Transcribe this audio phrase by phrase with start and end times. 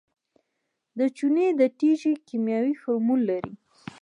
[0.97, 3.53] د چونې د تیږې کیمیاوي فورمول لري.